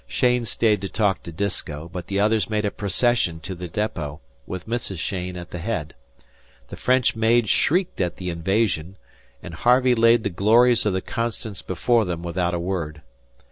[0.07, 4.19] Cheyne stayed to talk with Disko, but the others made a procession to the depot,
[4.47, 4.97] with Mrs.
[4.97, 5.93] Cheyne at the head.
[6.69, 8.97] The French maid shrieked at the invasion;
[9.43, 13.03] and Harvey laid the glories of the "Constance" before them without a word.